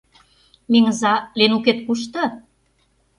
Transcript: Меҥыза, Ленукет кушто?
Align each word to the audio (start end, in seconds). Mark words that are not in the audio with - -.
Меҥыза, 0.71 1.13
Ленукет 1.37 1.79
кушто? 1.85 2.23